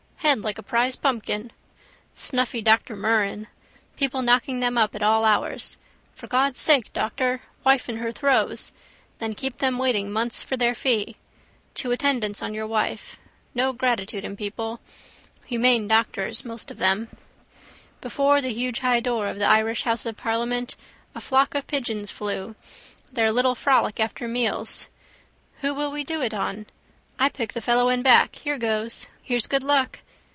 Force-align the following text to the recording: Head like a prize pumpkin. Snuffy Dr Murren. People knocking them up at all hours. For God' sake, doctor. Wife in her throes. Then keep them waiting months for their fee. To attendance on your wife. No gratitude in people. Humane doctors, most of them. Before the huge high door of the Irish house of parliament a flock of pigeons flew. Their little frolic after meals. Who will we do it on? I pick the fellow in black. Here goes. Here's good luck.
Head 0.31 0.43
like 0.43 0.59
a 0.59 0.63
prize 0.63 0.95
pumpkin. 0.95 1.51
Snuffy 2.13 2.61
Dr 2.61 2.95
Murren. 2.95 3.47
People 3.97 4.21
knocking 4.21 4.61
them 4.61 4.77
up 4.77 4.95
at 4.95 5.01
all 5.01 5.25
hours. 5.25 5.77
For 6.15 6.27
God' 6.27 6.55
sake, 6.55 6.93
doctor. 6.93 7.41
Wife 7.65 7.89
in 7.89 7.97
her 7.97 8.13
throes. 8.13 8.71
Then 9.17 9.33
keep 9.35 9.57
them 9.57 9.77
waiting 9.77 10.09
months 10.09 10.41
for 10.41 10.55
their 10.55 10.73
fee. 10.73 11.17
To 11.73 11.91
attendance 11.91 12.41
on 12.41 12.53
your 12.53 12.67
wife. 12.67 13.17
No 13.53 13.73
gratitude 13.73 14.23
in 14.23 14.37
people. 14.37 14.79
Humane 15.47 15.89
doctors, 15.89 16.45
most 16.45 16.71
of 16.71 16.77
them. 16.77 17.09
Before 17.99 18.39
the 18.41 18.53
huge 18.53 18.79
high 18.79 19.01
door 19.01 19.27
of 19.27 19.37
the 19.37 19.49
Irish 19.49 19.83
house 19.83 20.05
of 20.05 20.15
parliament 20.15 20.77
a 21.13 21.19
flock 21.19 21.55
of 21.55 21.67
pigeons 21.67 22.09
flew. 22.09 22.55
Their 23.11 23.33
little 23.33 23.55
frolic 23.55 23.99
after 23.99 24.29
meals. 24.29 24.87
Who 25.59 25.73
will 25.73 25.91
we 25.91 26.05
do 26.05 26.21
it 26.21 26.33
on? 26.33 26.67
I 27.19 27.27
pick 27.27 27.51
the 27.51 27.59
fellow 27.59 27.89
in 27.89 28.01
black. 28.01 28.35
Here 28.37 28.59
goes. 28.59 29.07
Here's 29.21 29.47
good 29.47 29.63
luck. 29.63 29.99